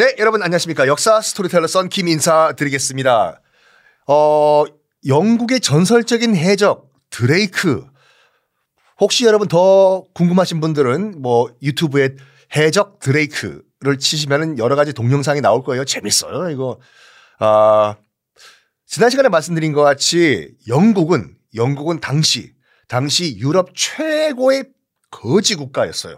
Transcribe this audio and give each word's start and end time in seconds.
네, 0.00 0.16
여러분 0.18 0.42
안녕하십니까. 0.42 0.86
역사 0.86 1.20
스토리텔러 1.20 1.66
썬킴 1.66 2.08
인사드리겠습니다. 2.08 3.42
어, 4.06 4.64
영국의 5.06 5.60
전설적인 5.60 6.34
해적 6.36 6.90
드레이크. 7.10 7.84
혹시 8.98 9.26
여러분 9.26 9.46
더 9.46 10.06
궁금하신 10.14 10.60
분들은 10.62 11.20
뭐 11.20 11.54
유튜브에 11.60 12.16
해적 12.56 12.98
드레이크를 13.00 13.98
치시면은 13.98 14.58
여러 14.58 14.74
가지 14.74 14.94
동영상이 14.94 15.42
나올 15.42 15.62
거예요. 15.62 15.84
재밌어요, 15.84 16.48
이거. 16.48 16.80
아, 17.38 17.96
지난 18.86 19.10
시간에 19.10 19.28
말씀드린 19.28 19.74
것 19.74 19.82
같이 19.82 20.54
영국은, 20.66 21.36
영국은 21.54 22.00
당시, 22.00 22.54
당시 22.88 23.36
유럽 23.36 23.74
최고의 23.74 24.64
거지 25.10 25.56
국가였어요. 25.56 26.16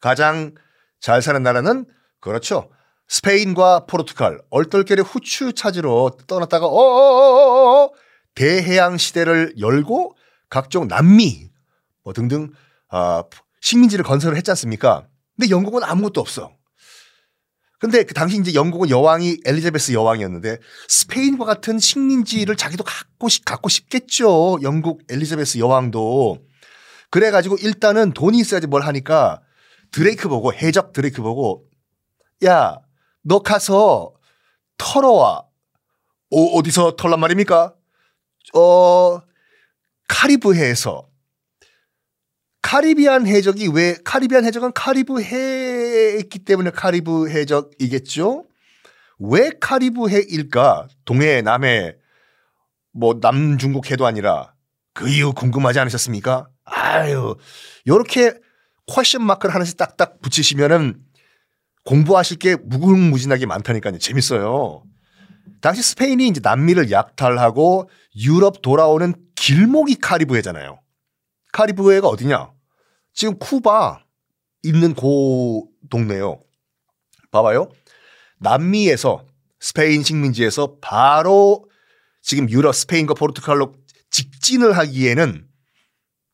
가장 0.00 0.54
잘 1.00 1.20
사는 1.20 1.42
나라는 1.42 1.84
그렇죠. 2.20 2.70
스페인과 3.10 3.86
포르투갈, 3.86 4.40
얼떨결에 4.50 5.02
후추 5.02 5.52
찾으러 5.52 6.12
떠났다가 6.28 6.66
어어어어 6.66 7.90
대해양 8.36 8.96
시대를 8.96 9.54
열고 9.58 10.14
각종 10.48 10.86
남미 10.86 11.50
뭐 12.04 12.12
등등 12.12 12.52
아, 12.88 13.24
식민지를 13.60 14.04
건설을 14.04 14.36
했지 14.36 14.52
않습니까? 14.52 15.08
근데 15.36 15.50
영국은 15.50 15.82
아무것도 15.82 16.20
없어. 16.20 16.52
근데 17.80 18.04
그 18.04 18.14
당시 18.14 18.38
이제 18.38 18.54
영국은 18.54 18.90
여왕이 18.90 19.38
엘리자베스 19.44 19.92
여왕이었는데 19.92 20.58
스페인과 20.86 21.44
같은 21.44 21.80
식민지를 21.80 22.54
자기도 22.56 22.84
갖고 22.84 23.28
싶, 23.28 23.44
갖고 23.44 23.68
싶겠죠. 23.68 24.60
영국 24.62 25.02
엘리자베스 25.10 25.58
여왕도. 25.58 26.44
그래 27.10 27.32
가지고 27.32 27.56
일단은 27.56 28.12
돈이 28.12 28.38
있어야지 28.38 28.68
뭘 28.68 28.82
하니까 28.82 29.40
드레이크 29.90 30.28
보고 30.28 30.52
해적 30.52 30.92
드레이크 30.92 31.22
보고 31.22 31.64
야 32.44 32.78
너 33.22 33.40
가서 33.40 34.14
털어와. 34.78 35.44
어, 36.32 36.40
어디서 36.54 36.96
털란 36.96 37.20
말입니까? 37.20 37.74
어 38.54 39.20
카리브해에서 40.08 41.08
카리비안 42.62 43.26
해적이 43.26 43.68
왜 43.68 43.96
카리비안 44.04 44.44
해적은 44.44 44.72
카리브 44.72 45.20
해에 45.22 46.18
있기 46.20 46.40
때문에 46.40 46.70
카리브 46.70 47.28
해적이겠죠? 47.30 48.44
왜 49.18 49.50
카리브 49.60 50.08
해일까? 50.08 50.88
동해, 51.04 51.42
남해, 51.42 51.96
뭐 52.92 53.18
남중국 53.20 53.90
해도 53.90 54.06
아니라 54.06 54.54
그 54.94 55.08
이유 55.08 55.32
궁금하지 55.32 55.78
않으셨습니까? 55.80 56.48
아유, 56.64 57.36
요렇게 57.86 58.34
question 58.86 59.22
mark를 59.22 59.54
하나씩 59.54 59.76
딱딱 59.76 60.20
붙이시면은 60.20 61.02
공부하실 61.84 62.38
게 62.38 62.56
무궁무진하게 62.56 63.46
많다니까요. 63.46 63.98
재밌어요. 63.98 64.84
당시 65.60 65.82
스페인이 65.82 66.26
이제 66.28 66.40
남미를 66.42 66.90
약탈하고 66.90 67.90
유럽 68.16 68.62
돌아오는 68.62 69.14
길목이 69.34 69.96
카리브해잖아요. 69.96 70.80
카리브해가 71.52 72.08
어디냐? 72.08 72.50
지금 73.12 73.38
쿠바 73.38 74.04
있는 74.62 74.94
고 74.94 75.68
동네요. 75.90 76.40
봐봐요. 77.30 77.68
남미에서 78.38 79.26
스페인 79.58 80.02
식민지에서 80.02 80.76
바로 80.80 81.66
지금 82.22 82.48
유럽 82.50 82.74
스페인과 82.74 83.14
포르투갈로 83.14 83.74
직진을 84.10 84.76
하기에는 84.76 85.46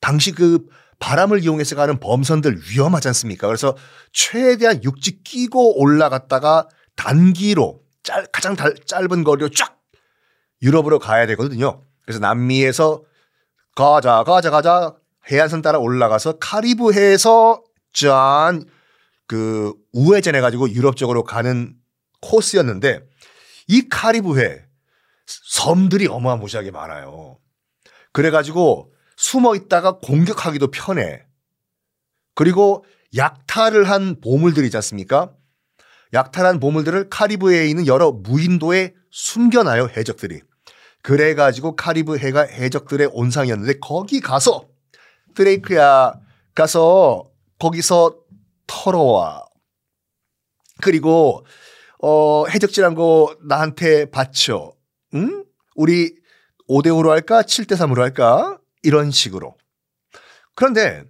당시 0.01 0.33
그 0.33 0.67
바람을 0.99 1.43
이용해서 1.43 1.77
가는 1.77 2.01
범선들 2.01 2.61
위험하지 2.71 3.09
않습니까? 3.09 3.47
그래서 3.47 3.77
최대한 4.13 4.83
육지 4.83 5.23
끼고 5.23 5.81
올라갔다가 5.81 6.69
단기로 6.97 7.81
짧, 8.03 8.27
가장 8.33 8.57
달, 8.57 8.75
짧은 8.75 9.25
거리로 9.25 9.51
쫙 9.51 9.79
유럽으로 10.63 10.99
가야 10.99 11.27
되거든요. 11.27 11.83
그래서 12.05 12.21
남미에서 12.21 13.03
가자 13.75 14.25
가자 14.25 14.51
가자 14.51 14.95
해안선 15.31 15.61
따라 15.61 15.79
올라가서 15.79 16.39
카리브해에서 16.39 17.63
짠그 17.93 19.75
우회전해 19.93 20.41
가지고 20.41 20.71
유럽 20.71 20.97
쪽으로 20.97 21.25
가는 21.25 21.75
코스였는데 22.21 23.03
이 23.69 23.89
카리브해 23.89 24.65
섬들이 25.27 26.07
어마무시하게 26.07 26.71
많아요. 26.71 27.39
그래가지고 28.13 28.93
숨어 29.37 29.55
있다가 29.55 29.99
공격하기도 29.99 30.71
편해. 30.71 31.23
그리고 32.35 32.85
약탈을 33.15 33.85
한 33.85 34.19
보물들이지 34.21 34.75
않습니까? 34.79 35.35
약탈한 36.15 36.59
보물들을 36.59 37.11
카리브해에 37.11 37.69
있는 37.69 37.87
여러 37.87 38.13
무인도에 38.13 38.95
숨겨놔요, 39.11 39.91
해적들이. 39.95 40.41
그래가지고 41.03 41.77
카리브해가 41.77 42.47
해적들의 42.47 43.11
온상이었는데 43.13 43.79
거기 43.81 44.21
가서 44.21 44.69
드레이크야 45.35 46.15
가서 46.55 47.31
거기서 47.59 48.17
털어와. 48.67 49.45
그리고 50.81 51.45
어 52.03 52.47
해적질한 52.47 52.95
거 52.95 53.37
나한테 53.47 54.11
바쳐. 54.11 54.73
응? 55.15 55.45
우리 55.75 56.15
5대 56.69 56.87
5로 56.87 57.09
할까? 57.09 57.43
7대 57.43 57.77
3으로 57.77 57.99
할까? 58.01 58.59
이런 58.87 59.11
식으로. 59.11 59.57
그런데 60.55 61.03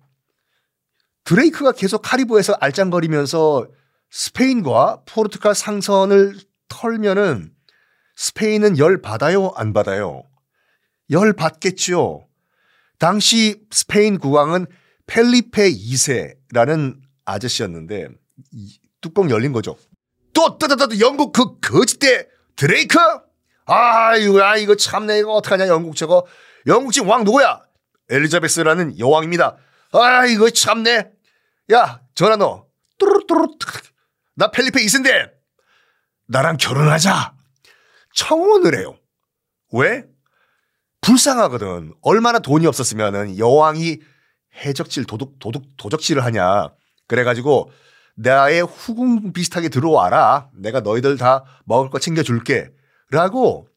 드레이크가 1.24 1.72
계속 1.72 2.00
카리브에서 2.02 2.56
알짱거리면서 2.58 3.68
스페인과 4.10 5.02
포르투갈 5.06 5.54
상선을 5.54 6.38
털면은 6.68 7.52
스페인은 8.16 8.78
열 8.78 9.02
받아요? 9.02 9.52
안 9.56 9.74
받아요? 9.74 10.22
열 11.10 11.34
받겠죠. 11.34 12.26
당시 12.98 13.60
스페인 13.70 14.18
국왕은 14.18 14.66
펠리페 15.06 15.70
2세라는 15.70 16.98
아저씨였는데 17.26 18.08
뚜껑 19.02 19.28
열린 19.28 19.52
거죠. 19.52 19.76
또 20.32 20.56
뜨다다다 20.56 20.98
영국 21.00 21.32
그 21.32 21.60
거짓대 21.60 22.26
드레이크? 22.56 22.98
아이고 23.66 24.42
아 24.42 24.56
이거 24.56 24.76
참내 24.76 25.18
이거 25.18 25.34
어떡하냐 25.34 25.68
영국 25.68 25.94
저거 25.94 26.24
영국 26.66 26.92
지금 26.92 27.08
왕 27.08 27.24
누구야? 27.24 27.65
엘리자베스라는 28.08 28.98
여왕입니다. 28.98 29.56
아 29.92 30.26
이거 30.26 30.50
참내. 30.50 31.10
야 31.72 32.00
전화 32.14 32.36
너. 32.36 32.66
뚜루뚜루 32.98 33.58
나 34.34 34.50
펠리페 34.50 34.80
2세인데 34.80 35.30
나랑 36.28 36.56
결혼하자. 36.56 37.34
청혼을 38.14 38.78
해요. 38.78 38.96
왜? 39.72 40.04
불쌍하거든. 41.00 41.94
얼마나 42.00 42.38
돈이 42.38 42.66
없었으면은 42.66 43.38
여왕이 43.38 44.00
해적질 44.64 45.04
도둑 45.04 45.38
도둑 45.38 45.76
도적질을 45.76 46.24
하냐. 46.24 46.70
그래가지고 47.06 47.70
나의 48.16 48.62
후궁 48.62 49.32
비슷하게 49.32 49.68
들어와라. 49.68 50.50
내가 50.54 50.80
너희들 50.80 51.16
다 51.18 51.44
먹을 51.64 51.90
거 51.90 51.98
챙겨줄게. 51.98 52.70
라고 53.10 53.68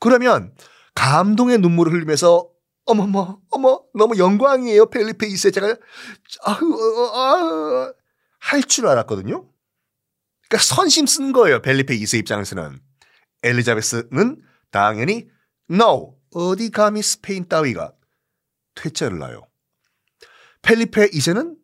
그러면 0.00 0.52
감동의 0.94 1.58
눈물을 1.58 1.92
흘리면서 1.92 2.48
어머머 2.88 3.38
어머 3.50 3.82
너무 3.94 4.16
영광이에요 4.16 4.86
펠리페 4.86 5.26
이세 5.26 5.50
제가 5.50 5.76
아할 6.42 8.62
줄 8.66 8.86
알았거든요. 8.86 9.46
그러니까 10.48 10.64
선심 10.64 11.06
쓴 11.06 11.32
거예요 11.32 11.60
펠리페 11.60 11.94
이세 11.94 12.16
입장에서는 12.16 12.80
엘리자베스는 13.42 14.42
당연히 14.70 15.28
no 15.70 16.16
어디 16.34 16.70
감히 16.70 17.02
스페인 17.02 17.46
따위가 17.46 17.92
퇴짜를 18.74 19.18
놔요. 19.18 19.46
펠리페 20.62 21.10
이세는 21.12 21.56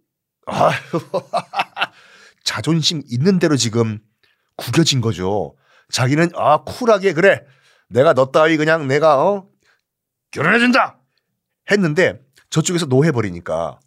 아휴 0.46 0.74
자존심 2.44 3.02
있는 3.06 3.38
대로 3.38 3.56
지금 3.56 3.98
구겨진 4.56 5.00
거죠. 5.00 5.56
자기는 5.90 6.32
아 6.34 6.64
쿨하게 6.64 7.14
그래 7.14 7.46
내가 7.88 8.12
너 8.12 8.30
따위 8.30 8.58
그냥 8.58 8.86
내가 8.86 9.24
어 9.24 9.48
결혼해준다 10.32 11.00
했는데 11.70 12.20
저쪽에서 12.50 12.86
노해버리니까 12.86 13.80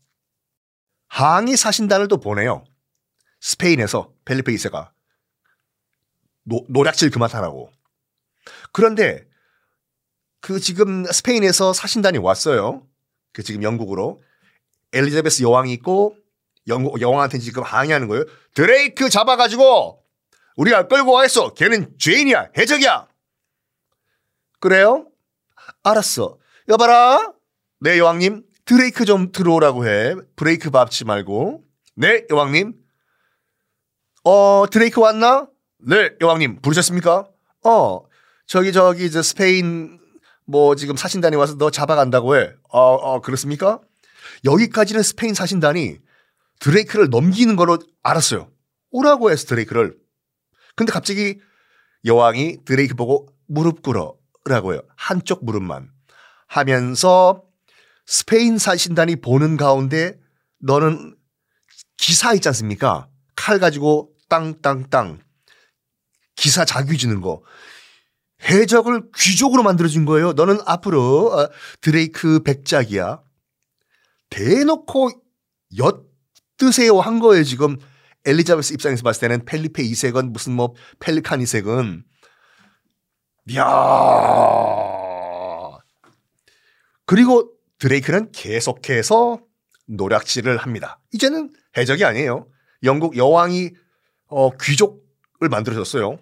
항의 1.08 1.56
사신단을 1.58 2.08
또 2.08 2.18
보내요. 2.18 2.66
스페인에서 3.40 4.12
펠리페 4.26 4.52
이세가 4.54 4.92
노, 6.44 6.66
노략질 6.70 7.12
그만하라고. 7.12 7.72
그런데 8.72 9.28
그 10.40 10.60
지금 10.60 11.06
스페인에서 11.06 11.74
사신단이 11.74 12.18
왔어요. 12.18 12.88
그 13.34 13.44
지금 13.44 13.64
영국으로 13.64 14.22
엘리자베스 14.94 15.44
여왕이 15.44 15.74
있고 15.74 16.18
영국 16.68 17.00
여왕한테 17.02 17.40
지금 17.40 17.64
항의하는 17.64 18.08
거예요. 18.08 18.26
드레이크 18.54 19.10
잡아가지고 19.10 20.04
우리가 20.56 20.88
끌고 20.88 21.14
가겠어. 21.14 21.54
걔는 21.54 21.98
죄인이야. 21.98 22.52
해적이야. 22.58 23.08
그래요? 24.60 25.08
알았어. 25.84 26.38
여봐라. 26.68 27.34
네, 27.80 28.00
여왕님. 28.00 28.44
드레이크 28.66 29.06
좀 29.06 29.32
들어오라고 29.32 29.88
해. 29.88 30.16
브레이크 30.36 30.72
밟지 30.72 31.06
말고. 31.06 31.64
네, 31.96 32.26
여왕님. 32.30 32.74
어, 34.24 34.66
드레이크 34.72 35.00
왔나? 35.00 35.48
네, 35.78 36.10
여왕님 36.20 36.62
부르셨습니까? 36.62 37.30
어, 37.64 38.02
저기 38.48 38.74
저기 38.74 39.12
저 39.12 39.22
스페인 39.22 40.00
뭐 40.46 40.76
지금 40.76 40.96
사신단이 40.98 41.36
와서 41.36 41.56
너 41.58 41.70
잡아간다고 41.70 42.36
해. 42.36 42.52
어, 42.70 42.80
어 42.80 43.22
그렇습니까? 43.22 43.80
여기까지는 44.44 45.04
스페인 45.04 45.34
사신단이 45.34 46.00
드레이크를 46.60 47.10
넘기는 47.10 47.56
거로 47.56 47.78
알았어요. 48.02 48.50
오라고 48.90 49.30
해서 49.30 49.46
드레이크를. 49.46 49.96
근데 50.76 50.92
갑자기 50.92 51.40
여왕이 52.06 52.66
드레이크 52.66 52.96
보고 52.96 53.28
무릎 53.48 53.84
꿇어라고 53.84 54.74
해요. 54.74 54.82
한쪽 54.96 55.46
무릎만 55.46 55.90
하면서 56.48 57.47
스페인 58.08 58.58
사신단이 58.58 59.18
보는 59.18 59.58
가운데 59.58 60.18
너는 60.60 61.16
기사 61.98 62.34
있지 62.34 62.48
않습니까? 62.48 63.10
칼 63.36 63.60
가지고 63.60 64.12
땅땅땅 64.30 65.20
기사 66.36 66.64
자귀 66.64 66.98
주는 66.98 67.20
거. 67.22 67.44
해적을 68.44 69.12
귀족으로 69.16 69.64
만들어준 69.64 70.06
거예요. 70.06 70.34
너는 70.34 70.60
앞으로 70.66 71.34
어, 71.34 71.50
드레이크 71.82 72.42
백작이야. 72.44 73.22
대놓고 74.30 75.10
엿드세요 75.78 77.00
한 77.00 77.20
거예요, 77.20 77.44
지금. 77.44 77.78
엘리자베스 78.26 78.74
입장에서 78.74 79.04
봤을 79.04 79.22
때는 79.22 79.46
펠리페 79.46 79.84
2세건 79.84 80.32
무슨 80.32 80.54
뭐 80.54 80.76
펠리칸 81.00 81.40
2세건. 81.40 82.04
이야. 83.50 83.64
그리고 87.06 87.57
드레이크는 87.80 88.32
계속해서 88.32 89.42
노략질을 89.88 90.58
합니다. 90.58 91.00
이제는 91.14 91.52
해적이 91.78 92.06
아니에요. 92.06 92.48
영국 92.84 93.18
여왕이 93.18 93.72
어, 94.28 94.52
귀족을 94.58 95.50
만들어줬어요. 95.50 96.18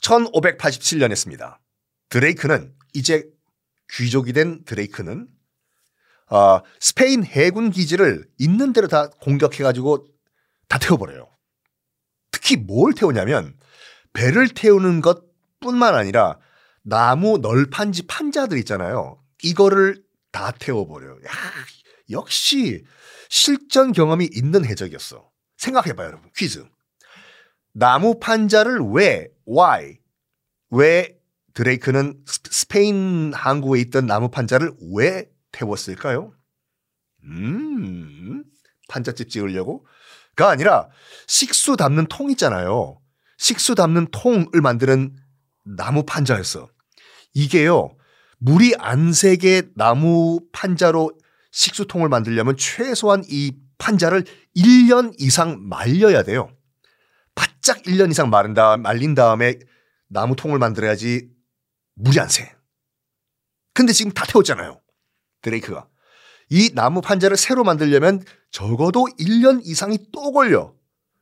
1587년 0.00 1.10
했습니다. 1.10 1.60
드레이크는 2.08 2.74
이제 2.94 3.24
귀족이 3.92 4.32
된 4.32 4.64
드레이크는 4.64 5.28
어, 6.30 6.60
스페인 6.80 7.24
해군 7.24 7.70
기지를 7.70 8.28
있는 8.38 8.72
대로 8.72 8.88
다 8.88 9.08
공격해가지고 9.20 10.06
다 10.68 10.78
태워버려요. 10.78 11.28
특히 12.30 12.56
뭘 12.56 12.92
태우냐면 12.92 13.56
배를 14.12 14.48
태우는 14.48 15.00
것 15.00 15.24
뿐만 15.60 15.94
아니라 15.94 16.38
나무 16.82 17.38
널판지 17.38 18.06
판자들 18.06 18.58
있잖아요. 18.58 19.22
이거를 19.42 20.02
다 20.30 20.50
태워버려요. 20.52 21.16
야, 21.26 21.30
역시 22.10 22.84
실전 23.28 23.92
경험이 23.92 24.28
있는 24.32 24.64
해적이었어. 24.64 25.30
생각해봐요, 25.56 26.08
여러분. 26.08 26.30
퀴즈. 26.36 26.64
나무 27.72 28.18
판자를 28.18 28.80
왜, 28.92 29.28
why, 29.46 29.98
왜 30.70 31.18
드레이크는 31.54 32.22
스페인 32.50 33.32
항구에 33.34 33.80
있던 33.80 34.06
나무 34.06 34.30
판자를 34.30 34.72
왜 34.94 35.28
태웠을까요? 35.52 36.32
음, 37.24 38.44
판잣집 38.88 39.28
찍으려고? 39.28 39.86
가 40.36 40.50
아니라 40.50 40.88
식수 41.26 41.76
담는 41.76 42.06
통 42.06 42.30
있잖아요. 42.30 43.00
식수 43.38 43.74
담는 43.74 44.08
통을 44.12 44.60
만드는 44.62 45.16
나무 45.64 46.04
판자였어. 46.04 46.68
이게요, 47.34 47.96
물이 48.38 48.74
안 48.78 49.12
새게 49.12 49.62
나무 49.74 50.40
판자로 50.52 51.12
식수통을 51.50 52.08
만들려면 52.08 52.56
최소한 52.56 53.24
이 53.28 53.56
판자를 53.78 54.24
1년 54.56 55.14
이상 55.18 55.58
말려야 55.68 56.22
돼요. 56.22 56.50
바짝 57.34 57.82
1년 57.82 58.10
이상 58.10 58.30
마른 58.30 58.54
다음, 58.54 58.82
말린 58.82 59.14
다음에 59.14 59.58
나무통을 60.08 60.58
만들어야지 60.58 61.28
물이 61.94 62.18
안 62.20 62.28
새. 62.28 62.54
근데 63.74 63.92
지금 63.92 64.12
다 64.12 64.24
태웠잖아요. 64.26 64.80
드레이크가. 65.42 65.88
이 66.50 66.72
나무 66.74 67.00
판자를 67.00 67.36
새로 67.36 67.62
만들려면 67.62 68.24
적어도 68.50 69.06
1년 69.20 69.60
이상이 69.64 69.98
또 70.12 70.32
걸려. 70.32 70.74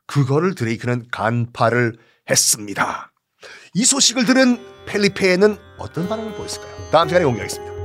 그거를 0.06 0.54
드레이크는 0.54 1.08
간파를 1.10 1.98
했습니다. 2.30 3.12
이 3.74 3.84
소식을 3.84 4.24
들은 4.24 4.75
펠리페는 4.86 5.58
어떤 5.78 6.08
반응을 6.08 6.32
보였을까요? 6.32 6.72
다음 6.90 7.08
시간에 7.08 7.24
공개하겠습니다. 7.24 7.75